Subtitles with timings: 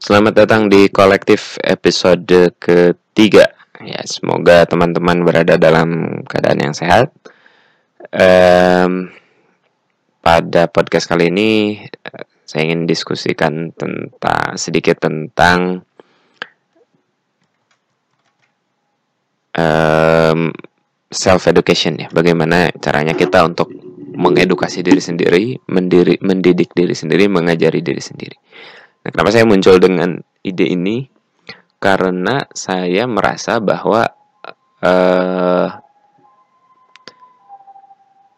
[0.00, 3.52] Selamat datang di kolektif episode ketiga.
[3.84, 7.12] Ya, semoga teman-teman berada dalam keadaan yang sehat.
[8.08, 9.12] Um,
[10.24, 11.84] pada podcast kali ini,
[12.48, 15.84] saya ingin diskusikan tentang sedikit tentang
[19.52, 20.48] um,
[21.12, 22.08] self education ya.
[22.08, 23.68] Bagaimana caranya kita untuk
[24.16, 28.40] mengedukasi diri sendiri, mendiri, mendidik diri sendiri, mengajari diri sendiri.
[29.10, 31.02] Nah, kenapa saya muncul dengan ide ini?
[31.82, 34.06] Karena saya merasa bahwa
[34.86, 35.66] uh,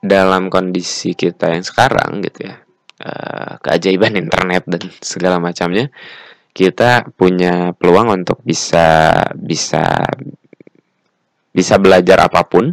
[0.01, 2.57] dalam kondisi kita yang sekarang gitu ya,
[3.05, 5.93] uh, keajaiban internet dan segala macamnya,
[6.57, 10.09] kita punya peluang untuk bisa bisa
[11.53, 12.73] bisa belajar apa pun,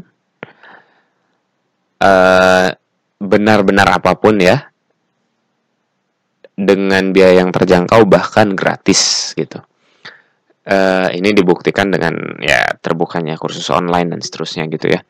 [2.00, 2.80] benar
[3.20, 4.69] benar-benar apa pun ya,
[6.60, 9.64] dengan biaya yang terjangkau bahkan gratis gitu.
[10.70, 15.02] Uh, ini dibuktikan dengan ya terbukanya kursus online dan seterusnya gitu ya.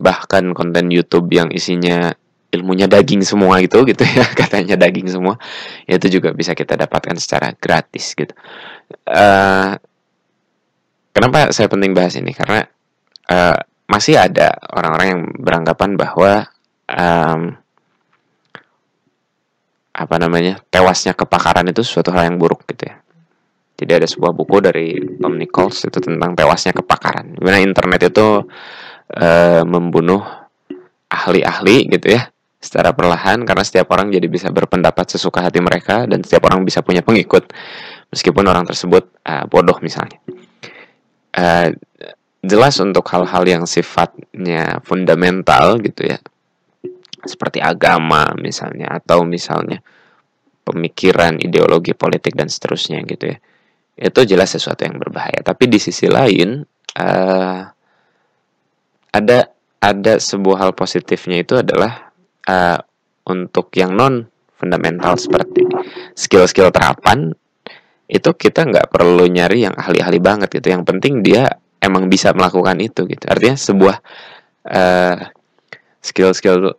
[0.00, 2.08] Bahkan konten YouTube yang isinya
[2.48, 5.36] ilmunya daging semua gitu gitu ya katanya daging semua
[5.84, 8.32] itu juga bisa kita dapatkan secara gratis gitu.
[9.04, 9.76] Uh,
[11.12, 12.64] kenapa saya penting bahas ini karena
[13.28, 16.48] uh, masih ada orang-orang yang beranggapan bahwa
[16.88, 17.56] um,
[19.98, 23.02] apa namanya tewasnya kepakaran itu suatu hal yang buruk gitu ya.
[23.78, 27.38] Jadi ada sebuah buku dari Tom Nichols itu tentang tewasnya kepakaran.
[27.38, 28.42] Gimana internet itu
[29.14, 29.28] e,
[29.62, 30.22] membunuh
[31.10, 36.26] ahli-ahli gitu ya secara perlahan karena setiap orang jadi bisa berpendapat sesuka hati mereka dan
[36.26, 37.54] setiap orang bisa punya pengikut
[38.10, 40.18] meskipun orang tersebut uh, bodoh misalnya.
[41.38, 41.70] Uh,
[42.42, 46.18] jelas untuk hal-hal yang sifatnya fundamental gitu ya
[47.24, 49.82] seperti agama misalnya atau misalnya
[50.68, 53.38] pemikiran, ideologi politik dan seterusnya gitu ya.
[53.98, 55.40] Itu jelas sesuatu yang berbahaya.
[55.42, 56.62] Tapi di sisi lain
[57.00, 57.60] uh,
[59.08, 59.38] ada
[59.78, 62.12] ada sebuah hal positifnya itu adalah
[62.46, 62.78] uh,
[63.30, 64.26] untuk yang non
[64.58, 65.62] fundamental seperti
[66.18, 67.30] skill-skill terapan
[68.10, 70.74] itu kita nggak perlu nyari yang ahli-ahli banget gitu.
[70.74, 71.46] Yang penting dia
[71.78, 73.24] emang bisa melakukan itu gitu.
[73.28, 73.96] Artinya sebuah
[74.66, 75.16] uh,
[76.02, 76.74] skill-skill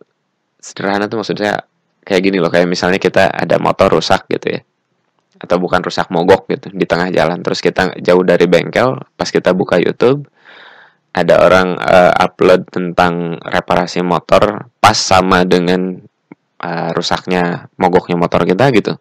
[0.60, 1.64] sederhana tuh maksudnya
[2.04, 4.60] kayak gini loh kayak misalnya kita ada motor rusak gitu ya.
[5.40, 7.40] Atau bukan rusak mogok gitu di tengah jalan.
[7.40, 10.28] Terus kita jauh dari bengkel pas kita buka YouTube
[11.10, 15.98] ada orang uh, upload tentang reparasi motor pas sama dengan
[16.62, 18.94] uh, rusaknya mogoknya motor kita gitu.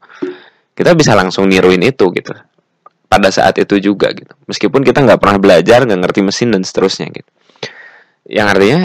[0.73, 2.33] Kita bisa langsung niruin itu gitu.
[3.09, 4.31] Pada saat itu juga gitu.
[4.47, 7.29] Meskipun kita nggak pernah belajar nggak ngerti mesin dan seterusnya gitu.
[8.29, 8.81] Yang artinya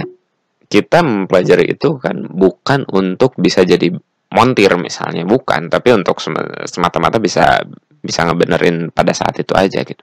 [0.74, 3.94] kita mempelajari itu kan bukan untuk bisa jadi
[4.34, 6.18] montir misalnya bukan tapi untuk
[6.66, 7.62] semata-mata bisa
[8.02, 10.02] bisa ngebenerin pada saat itu aja gitu.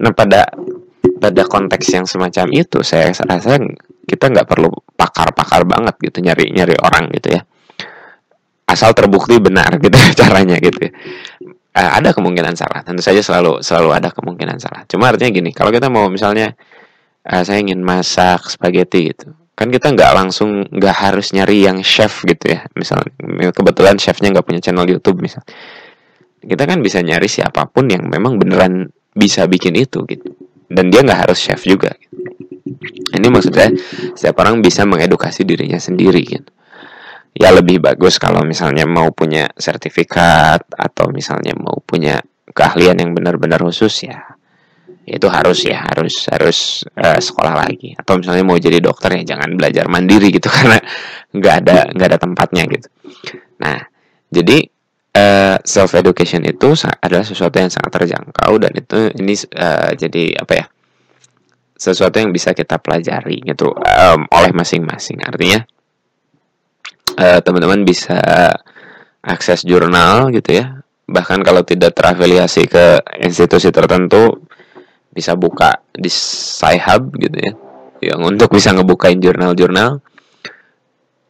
[0.00, 0.48] Nah pada
[1.20, 3.60] pada konteks yang semacam itu saya rasa
[4.08, 7.44] kita nggak perlu pakar-pakar banget gitu nyari nyari orang gitu ya.
[8.64, 10.92] Asal terbukti benar gitu caranya gitu ya.
[11.76, 14.88] Eh, ada kemungkinan salah tentu saja selalu selalu ada kemungkinan salah.
[14.88, 16.56] Cuma artinya gini kalau kita mau misalnya
[17.28, 22.20] uh, saya ingin masak spaghetti gitu kan kita nggak langsung nggak harus nyari yang chef
[22.28, 22.68] gitu ya.
[22.76, 25.40] Misalnya kebetulan chefnya nggak punya channel YouTube misal.
[26.44, 30.28] Kita kan bisa nyari siapa pun yang memang beneran bisa bikin itu gitu.
[30.68, 32.14] Dan dia nggak harus chef juga gitu.
[33.16, 33.72] ini maksudnya
[34.12, 36.52] setiap orang bisa mengedukasi dirinya sendiri gitu.
[37.32, 42.20] Ya lebih bagus kalau misalnya mau punya sertifikat atau misalnya mau punya
[42.52, 44.35] keahlian yang benar-benar khusus ya
[45.06, 47.94] itu harus ya harus harus uh, sekolah lagi.
[47.94, 50.82] Atau misalnya mau jadi dokter ya jangan belajar mandiri gitu karena
[51.30, 52.88] nggak ada nggak ada tempatnya gitu.
[53.62, 53.78] Nah
[54.26, 54.58] jadi
[55.14, 60.42] uh, eh, self education itu adalah sesuatu yang sangat terjangkau dan itu ini uh, jadi
[60.42, 60.66] apa ya
[61.76, 65.20] sesuatu yang bisa kita pelajari gitu um, oleh masing-masing.
[65.22, 65.60] Artinya
[67.20, 68.18] uh, teman-teman bisa
[69.22, 70.80] akses jurnal gitu ya.
[71.06, 74.45] Bahkan kalau tidak terafiliasi ke institusi tertentu
[75.16, 77.52] bisa buka di Sci-Hub gitu ya
[78.04, 80.04] yang untuk bisa ngebukain jurnal-jurnal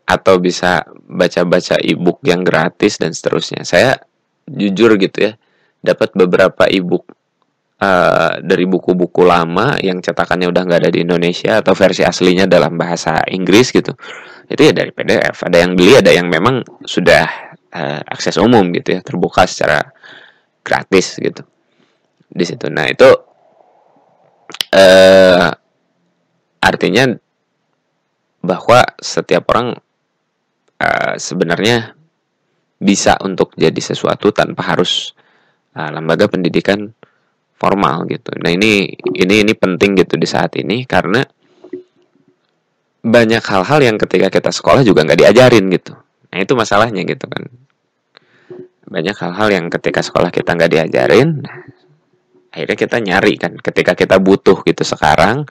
[0.07, 3.67] atau bisa baca-baca e-book yang gratis dan seterusnya.
[3.67, 3.99] Saya
[4.47, 5.33] jujur gitu ya,
[5.83, 7.11] dapat beberapa e-book
[7.83, 12.79] uh, dari buku-buku lama yang cetakannya udah nggak ada di Indonesia atau versi aslinya dalam
[12.79, 13.99] bahasa Inggris gitu.
[14.47, 15.43] Itu ya dari PDF.
[15.43, 17.27] Ada yang beli, ada yang memang sudah
[17.75, 19.83] uh, akses umum gitu ya, terbuka secara
[20.63, 21.43] gratis gitu
[22.31, 22.71] di situ.
[22.71, 23.26] Nah itu
[24.77, 25.49] eh,
[26.61, 27.05] artinya
[28.45, 29.81] bahwa setiap orang
[30.79, 31.97] eh, sebenarnya
[32.77, 35.17] bisa untuk jadi sesuatu tanpa harus
[35.77, 36.93] uh, lembaga pendidikan
[37.57, 38.33] formal gitu.
[38.41, 41.25] Nah ini ini ini penting gitu di saat ini karena
[43.07, 45.97] banyak hal-hal yang ketika kita sekolah juga nggak diajarin gitu.
[46.33, 47.49] Nah itu masalahnya gitu kan.
[48.87, 51.43] Banyak hal-hal yang ketika sekolah kita nggak diajarin,
[52.57, 53.53] akhirnya kita nyari kan.
[53.61, 55.45] Ketika kita butuh gitu sekarang,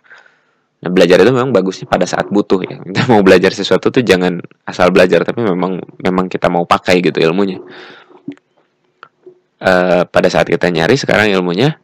[0.81, 2.81] nah belajar itu memang bagusnya pada saat butuh ya.
[2.81, 7.21] Kita mau belajar sesuatu tuh jangan asal belajar, tapi memang memang kita mau pakai gitu
[7.21, 7.61] ilmunya.
[9.55, 11.79] Uh, pada saat kita nyari sekarang ilmunya,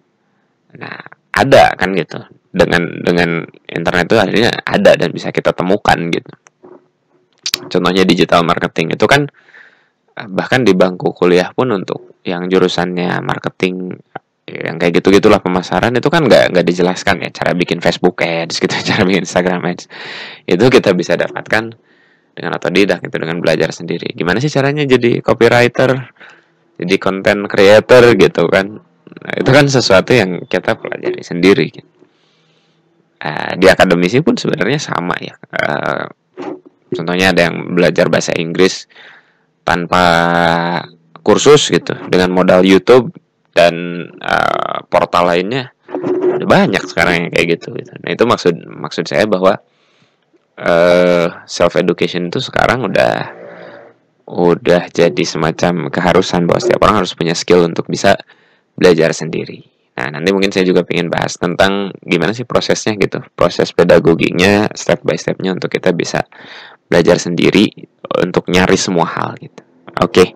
[0.77, 0.97] Nah,
[1.35, 2.19] ada kan gitu.
[2.51, 6.31] Dengan dengan internet itu akhirnya ada dan bisa kita temukan gitu.
[7.71, 9.27] Contohnya digital marketing itu kan
[10.15, 13.95] eh, bahkan di bangku kuliah pun untuk yang jurusannya marketing
[14.51, 18.59] yang kayak gitu gitulah pemasaran itu kan nggak nggak dijelaskan ya cara bikin Facebook ads
[18.59, 19.88] gitu cara bikin Instagram ads
[20.48, 21.71] itu kita bisa dapatkan
[22.31, 26.12] dengan otodidak itu dengan belajar sendiri gimana sih caranya jadi copywriter
[26.81, 28.81] jadi content creator gitu kan
[29.21, 31.68] Nah, itu kan sesuatu yang kita pelajari sendiri.
[33.21, 35.36] Uh, di akademisi pun sebenarnya sama ya.
[35.53, 36.09] Uh,
[36.95, 38.89] contohnya ada yang belajar bahasa Inggris
[39.62, 40.03] tanpa
[41.21, 43.13] kursus gitu, dengan modal YouTube
[43.51, 43.74] dan
[44.19, 45.71] uh, portal lainnya.
[46.38, 47.75] Ada banyak sekarang yang kayak gitu.
[47.75, 47.92] gitu.
[48.01, 49.59] Nah itu maksud maksud saya bahwa
[50.57, 53.42] uh, self education itu sekarang udah
[54.31, 58.15] udah jadi semacam keharusan bahwa setiap orang harus punya skill untuk bisa
[58.80, 59.68] belajar sendiri.
[59.92, 65.03] Nah, nanti mungkin saya juga ingin bahas tentang gimana sih prosesnya gitu, proses pedagoginya step
[65.03, 66.24] by stepnya untuk kita bisa
[66.88, 67.68] belajar sendiri
[68.24, 69.62] untuk nyari semua hal gitu.
[70.00, 70.27] Oke, okay.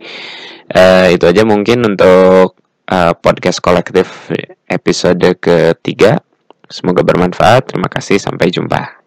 [0.75, 2.59] uh, eh, itu aja mungkin untuk
[2.89, 4.31] uh, podcast kolektif
[4.69, 6.21] episode ketiga.
[6.69, 7.73] Semoga bermanfaat.
[7.73, 8.17] Terima kasih.
[8.17, 9.01] Sampai jumpa.